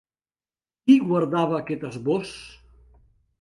[0.87, 2.33] Qui guardava aquest esbós?